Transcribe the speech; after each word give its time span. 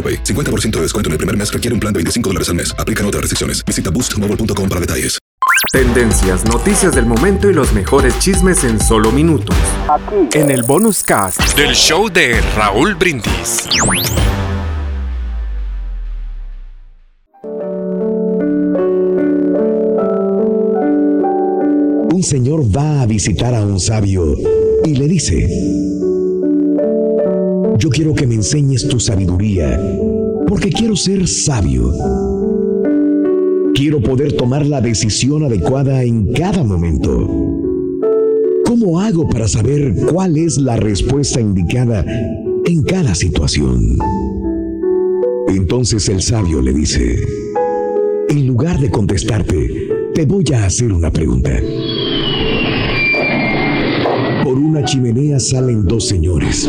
AroPay. 0.00 0.24
50% 0.24 0.70
de 0.76 0.82
descuento 0.82 1.08
en 1.08 1.12
el 1.12 1.18
primer 1.18 1.36
mes 1.36 1.52
requiere 1.52 1.74
un 1.74 1.80
plan 1.80 1.92
de 1.92 1.98
25 1.98 2.30
dólares 2.30 2.48
al 2.48 2.54
mes. 2.54 2.74
Aplican 2.78 3.04
otras 3.04 3.20
restricciones. 3.20 3.62
Visita 3.66 3.90
boostmobile.com 3.90 4.68
para 4.68 4.80
detalles. 4.80 5.20
Tendencias, 5.72 6.44
noticias 6.44 6.94
del 6.94 7.06
momento 7.06 7.48
y 7.48 7.52
los 7.52 7.72
mejores 7.72 8.18
chismes 8.18 8.64
en 8.64 8.80
solo 8.80 9.12
minutos. 9.12 9.56
En 10.32 10.50
el 10.50 10.62
bonus 10.62 11.02
cast 11.02 11.56
del 11.56 11.74
show 11.74 12.08
de 12.08 12.40
Raúl 12.56 12.94
Brindis. 12.94 13.68
Un 22.12 22.22
señor 22.22 22.64
va 22.76 23.02
a 23.02 23.06
visitar 23.06 23.54
a 23.54 23.62
un 23.62 23.80
sabio 23.80 24.36
y 24.84 24.94
le 24.94 25.08
dice, 25.08 25.46
yo 27.80 27.88
quiero 27.88 28.14
que 28.14 28.26
me 28.26 28.34
enseñes 28.34 28.86
tu 28.86 29.00
sabiduría, 29.00 29.80
porque 30.46 30.68
quiero 30.68 30.94
ser 30.94 31.26
sabio. 31.26 31.90
Quiero 33.74 34.02
poder 34.02 34.34
tomar 34.34 34.66
la 34.66 34.82
decisión 34.82 35.44
adecuada 35.44 36.02
en 36.02 36.30
cada 36.34 36.62
momento. 36.62 37.26
¿Cómo 38.66 39.00
hago 39.00 39.26
para 39.30 39.48
saber 39.48 39.94
cuál 40.12 40.36
es 40.36 40.58
la 40.58 40.76
respuesta 40.76 41.40
indicada 41.40 42.04
en 42.66 42.82
cada 42.82 43.14
situación? 43.14 43.96
Entonces 45.48 46.06
el 46.10 46.20
sabio 46.20 46.60
le 46.60 46.74
dice, 46.74 47.16
en 48.28 48.46
lugar 48.46 48.78
de 48.78 48.90
contestarte, 48.90 49.88
te 50.12 50.26
voy 50.26 50.44
a 50.52 50.66
hacer 50.66 50.92
una 50.92 51.10
pregunta. 51.10 51.58
Por 54.44 54.58
una 54.58 54.84
chimenea 54.84 55.40
salen 55.40 55.86
dos 55.86 56.06
señores. 56.06 56.68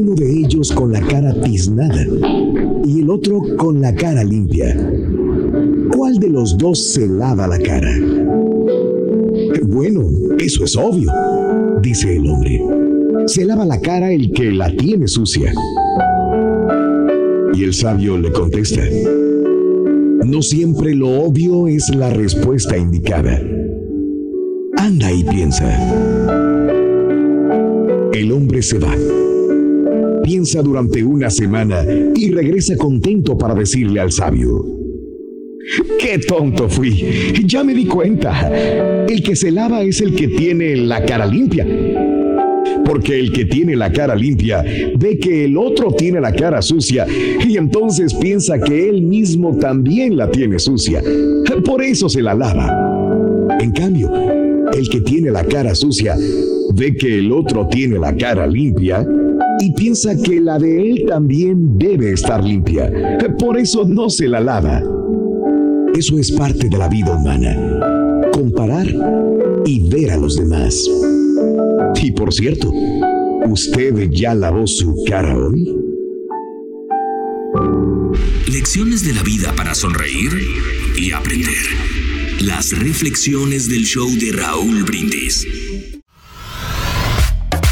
Uno 0.00 0.14
de 0.14 0.32
ellos 0.32 0.72
con 0.72 0.92
la 0.92 1.00
cara 1.02 1.34
tiznada 1.42 2.06
y 2.86 3.00
el 3.00 3.10
otro 3.10 3.42
con 3.58 3.82
la 3.82 3.94
cara 3.94 4.24
limpia. 4.24 4.74
¿Cuál 5.94 6.18
de 6.18 6.30
los 6.30 6.56
dos 6.56 6.82
se 6.94 7.06
lava 7.06 7.46
la 7.46 7.58
cara? 7.58 7.92
Bueno, 9.68 10.08
eso 10.38 10.64
es 10.64 10.74
obvio, 10.74 11.12
dice 11.82 12.16
el 12.16 12.26
hombre. 12.30 12.64
Se 13.26 13.44
lava 13.44 13.66
la 13.66 13.78
cara 13.78 14.10
el 14.10 14.32
que 14.32 14.50
la 14.50 14.74
tiene 14.74 15.06
sucia. 15.06 15.52
Y 17.52 17.62
el 17.62 17.74
sabio 17.74 18.16
le 18.16 18.32
contesta, 18.32 18.80
no 20.24 20.40
siempre 20.40 20.94
lo 20.94 21.10
obvio 21.24 21.68
es 21.68 21.94
la 21.94 22.08
respuesta 22.08 22.74
indicada. 22.74 23.38
Anda 24.78 25.12
y 25.12 25.24
piensa. 25.24 25.68
El 28.14 28.32
hombre 28.32 28.62
se 28.62 28.78
va. 28.78 28.94
Piensa 30.22 30.62
durante 30.62 31.02
una 31.02 31.30
semana 31.30 31.84
y 32.14 32.30
regresa 32.30 32.76
contento 32.76 33.36
para 33.36 33.54
decirle 33.54 34.00
al 34.00 34.12
sabio. 34.12 34.80
¡Qué 35.98 36.18
tonto 36.18 36.68
fui! 36.68 37.42
Ya 37.46 37.62
me 37.62 37.74
di 37.74 37.86
cuenta. 37.86 38.50
El 39.06 39.22
que 39.22 39.36
se 39.36 39.50
lava 39.50 39.82
es 39.82 40.00
el 40.00 40.14
que 40.14 40.28
tiene 40.28 40.76
la 40.76 41.04
cara 41.04 41.26
limpia. 41.26 41.66
Porque 42.84 43.18
el 43.18 43.32
que 43.32 43.44
tiene 43.44 43.76
la 43.76 43.92
cara 43.92 44.14
limpia 44.14 44.64
ve 44.98 45.18
que 45.18 45.44
el 45.44 45.56
otro 45.56 45.92
tiene 45.92 46.20
la 46.20 46.32
cara 46.32 46.60
sucia 46.60 47.06
y 47.46 47.56
entonces 47.56 48.14
piensa 48.14 48.58
que 48.58 48.88
él 48.88 49.02
mismo 49.02 49.56
también 49.58 50.16
la 50.16 50.30
tiene 50.30 50.58
sucia. 50.58 51.02
Por 51.64 51.82
eso 51.82 52.08
se 52.08 52.22
la 52.22 52.34
lava. 52.34 53.56
En 53.60 53.72
cambio, 53.72 54.10
el 54.72 54.88
que 54.88 55.00
tiene 55.00 55.30
la 55.30 55.44
cara 55.44 55.74
sucia 55.74 56.16
ve 56.74 56.94
que 56.94 57.18
el 57.18 57.32
otro 57.32 57.68
tiene 57.68 57.98
la 57.98 58.16
cara 58.16 58.46
limpia 58.46 59.06
y 59.58 59.72
piensa 59.72 60.16
que 60.16 60.40
la 60.40 60.58
de 60.58 60.90
él 60.90 61.04
también 61.08 61.78
debe 61.78 62.12
estar 62.12 62.42
limpia. 62.42 62.90
Por 63.38 63.58
eso 63.58 63.84
no 63.84 64.08
se 64.08 64.28
la 64.28 64.40
lava. 64.40 64.82
Eso 65.94 66.18
es 66.18 66.30
parte 66.32 66.68
de 66.68 66.78
la 66.78 66.88
vida 66.88 67.14
humana. 67.14 67.56
Comparar 68.32 68.86
y 69.66 69.88
ver 69.88 70.12
a 70.12 70.16
los 70.16 70.36
demás. 70.36 70.88
Y 72.02 72.12
por 72.12 72.32
cierto, 72.32 72.72
¿usted 73.48 74.08
ya 74.10 74.34
lavó 74.34 74.66
su 74.66 74.94
cara 75.06 75.36
hoy? 75.36 75.76
Lecciones 78.50 79.04
de 79.04 79.14
la 79.14 79.22
vida 79.22 79.52
para 79.56 79.74
sonreír 79.74 80.30
y 80.96 81.12
aprender. 81.12 81.64
Las 82.40 82.78
reflexiones 82.78 83.68
del 83.68 83.84
show 83.84 84.08
de 84.18 84.32
Raúl 84.32 84.84
Brindis. 84.84 85.46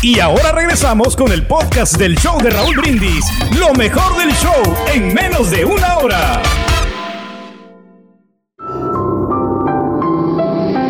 Y 0.00 0.20
ahora 0.20 0.53
regresamos 0.53 1.16
con 1.16 1.32
el 1.32 1.44
podcast 1.47 1.97
del 1.97 2.16
show 2.16 2.41
de 2.41 2.50
Raúl 2.50 2.76
Brindis. 2.76 3.25
Lo 3.59 3.72
mejor 3.75 4.16
del 4.16 4.31
show 4.36 4.76
en 4.94 5.12
menos 5.12 5.50
de 5.50 5.64
una 5.64 5.98
hora. 5.98 6.42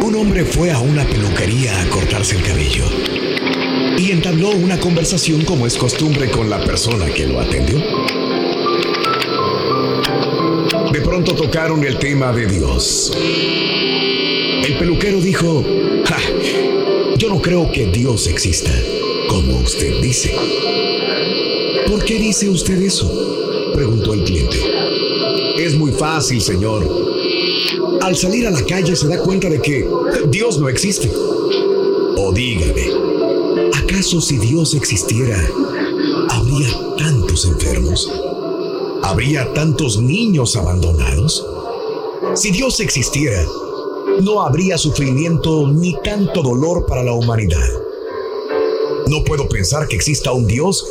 Un 0.03 0.15
hombre 0.15 0.45
fue 0.45 0.71
a 0.73 0.79
una 0.79 1.05
peluquería 1.05 1.81
a 1.81 1.87
cortarse 1.87 2.37
el 2.37 2.43
cabello 2.43 2.85
y 3.97 4.11
entabló 4.13 4.51
una 4.51 4.79
conversación 4.79 5.43
como 5.45 5.67
es 5.67 5.79
costumbre 5.79 6.31
con 6.31 6.51
la 6.51 6.59
persona 6.63 7.07
que 7.07 7.27
lo 7.27 7.41
atendió. 7.41 7.79
De 10.93 11.01
pronto 11.01 11.35
tocaron 11.35 11.83
el 11.85 11.99
tema 11.99 12.31
de 12.33 12.47
Dios. 12.47 13.13
El 13.17 14.77
peluquero 14.79 15.21
dijo, 15.21 15.65
"Ja, 16.07 16.19
yo 17.17 17.29
no 17.31 17.41
creo 17.41 17.73
que 17.73 17.87
Dios 17.87 18.27
exista, 18.29 18.71
como 19.29 19.61
usted 19.61 20.01
dice. 20.01 20.35
¿Por 21.87 22.05
qué 22.05 22.19
dice 22.19 22.49
usted 22.49 22.81
eso? 22.83 23.11
Preguntó 23.75 24.15
el 24.15 24.25
cliente. 24.25 24.59
Es 25.59 25.77
muy 25.77 25.93
fácil, 25.93 26.41
señor. 26.41 26.87
Al 28.01 28.17
salir 28.17 28.47
a 28.47 28.51
la 28.51 28.65
calle 28.65 28.97
se 28.97 29.09
da 29.09 29.19
cuenta 29.19 29.49
de 29.49 29.61
que 29.61 29.89
Dios 30.29 30.59
no 30.59 30.69
existe. 30.69 31.11
O 32.17 32.33
dígame, 32.33 32.91
¿acaso 33.75 34.21
si 34.21 34.39
Dios 34.39 34.75
existiera, 34.75 35.39
habría 36.31 36.69
tantos 36.97 37.45
enfermos? 37.45 38.11
¿Habría 39.03 39.53
tantos 39.53 40.01
niños 40.01 40.57
abandonados? 40.57 41.47
Si 42.35 42.51
Dios 42.51 42.81
existiera, 42.81 43.45
no 44.23 44.43
habría 44.43 44.77
sufrimiento 44.79 45.69
ni 45.69 45.95
tanto 46.03 46.43
dolor 46.43 46.87
para 46.87 47.03
la 47.03 47.13
humanidad. 47.13 47.88
No 49.09 49.25
puedo 49.25 49.49
pensar 49.49 49.89
que 49.89 49.97
exista 49.97 50.33
un 50.33 50.47
Dios 50.47 50.87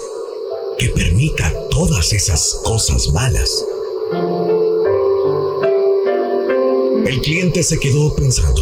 que 0.79 0.89
permita 0.89 1.53
todas 1.69 2.13
esas 2.13 2.59
cosas 2.63 3.13
malas. 3.13 3.63
El 7.05 7.21
cliente 7.21 7.61
se 7.61 7.77
quedó 7.77 8.15
pensando 8.15 8.59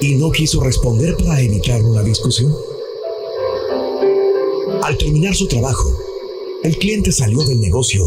y 0.00 0.14
no 0.14 0.30
quiso 0.30 0.62
responder 0.62 1.18
para 1.18 1.42
evitar 1.42 1.82
una 1.82 2.02
discusión. 2.02 2.56
Al 4.82 4.96
terminar 4.96 5.34
su 5.34 5.46
trabajo, 5.46 5.94
el 6.62 6.78
cliente 6.78 7.12
salió 7.12 7.42
del 7.44 7.60
negocio 7.60 8.04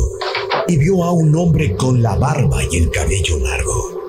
y 0.67 0.77
vio 0.77 1.03
a 1.03 1.11
un 1.11 1.35
hombre 1.35 1.75
con 1.75 2.01
la 2.01 2.15
barba 2.15 2.63
y 2.71 2.77
el 2.77 2.89
cabello 2.89 3.37
largo. 3.37 4.01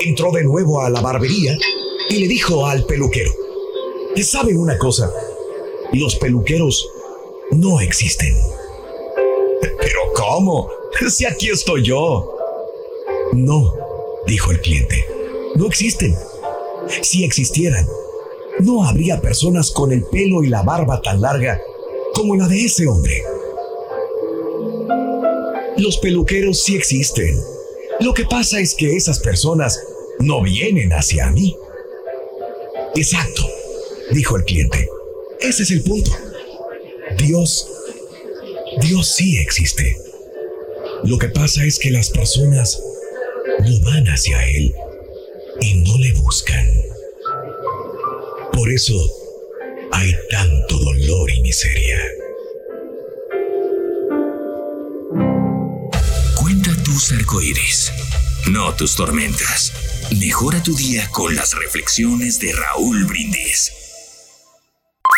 Entró 0.00 0.32
de 0.32 0.42
nuevo 0.44 0.80
a 0.80 0.88
la 0.88 1.02
barbería 1.02 1.54
y 2.08 2.16
le 2.16 2.28
dijo 2.28 2.66
al 2.66 2.86
peluquero, 2.86 3.43
¿saben 4.22 4.56
una 4.58 4.78
cosa? 4.78 5.12
Los 5.92 6.16
peluqueros 6.16 6.88
no 7.50 7.80
existen. 7.80 8.34
Pero 9.60 10.00
¿cómo? 10.14 10.70
Si 11.08 11.26
aquí 11.26 11.50
estoy 11.50 11.82
yo. 11.82 12.30
No, 13.32 13.74
dijo 14.26 14.52
el 14.52 14.60
cliente, 14.60 15.04
no 15.56 15.66
existen. 15.66 16.16
Si 17.02 17.24
existieran, 17.24 17.86
no 18.60 18.84
habría 18.84 19.20
personas 19.20 19.70
con 19.70 19.92
el 19.92 20.04
pelo 20.04 20.44
y 20.44 20.48
la 20.48 20.62
barba 20.62 21.00
tan 21.02 21.20
larga 21.20 21.60
como 22.14 22.36
la 22.36 22.46
de 22.46 22.64
ese 22.64 22.86
hombre. 22.86 23.22
Los 25.76 25.98
peluqueros 25.98 26.62
sí 26.62 26.76
existen. 26.76 27.42
Lo 28.00 28.14
que 28.14 28.24
pasa 28.24 28.60
es 28.60 28.74
que 28.74 28.94
esas 28.94 29.18
personas 29.18 29.82
no 30.20 30.42
vienen 30.42 30.92
hacia 30.92 31.30
mí. 31.30 31.56
Exacto, 32.94 33.42
dijo 34.12 34.36
el 34.36 34.44
cliente. 34.44 34.88
Ese 35.40 35.62
es 35.62 35.70
el 35.70 35.82
punto. 35.82 36.10
Dios, 37.18 37.68
Dios 38.80 39.08
sí 39.14 39.38
existe. 39.38 39.96
Lo 41.04 41.18
que 41.18 41.28
pasa 41.28 41.64
es 41.64 41.78
que 41.78 41.90
las 41.90 42.10
personas 42.10 42.80
no 43.60 43.80
van 43.80 44.06
hacia 44.06 44.42
Él 44.48 44.74
y 45.60 45.74
no 45.74 45.98
le 45.98 46.12
buscan. 46.14 46.66
Por 48.52 48.70
eso 48.70 48.94
hay 49.92 50.14
tanto 50.30 50.78
dolor 50.78 51.30
y 51.30 51.42
miseria. 51.42 52.00
Cuenta 56.36 56.70
tus 56.84 57.12
arcoíris, 57.12 57.92
no 58.50 58.74
tus 58.74 58.96
tormentas. 58.96 59.72
Mejora 60.18 60.62
tu 60.62 60.74
día 60.74 61.08
con 61.10 61.34
las 61.34 61.54
reflexiones 61.54 62.38
de 62.40 62.52
Raúl 62.52 63.04
Brindis. 63.04 63.83